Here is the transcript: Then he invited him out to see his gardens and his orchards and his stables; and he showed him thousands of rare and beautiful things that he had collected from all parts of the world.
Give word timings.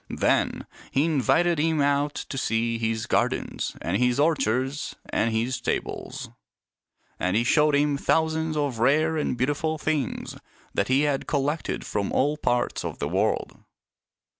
Then 0.09 0.65
he 0.89 1.05
invited 1.05 1.59
him 1.59 1.79
out 1.79 2.15
to 2.15 2.35
see 2.39 2.79
his 2.79 3.05
gardens 3.05 3.77
and 3.83 3.97
his 3.97 4.19
orchards 4.19 4.95
and 5.09 5.31
his 5.31 5.53
stables; 5.57 6.31
and 7.19 7.35
he 7.37 7.43
showed 7.43 7.75
him 7.75 7.97
thousands 7.97 8.57
of 8.57 8.79
rare 8.79 9.15
and 9.15 9.37
beautiful 9.37 9.77
things 9.77 10.35
that 10.73 10.87
he 10.87 11.01
had 11.01 11.27
collected 11.27 11.85
from 11.85 12.11
all 12.11 12.35
parts 12.35 12.83
of 12.83 12.97
the 12.97 13.07
world. 13.07 13.59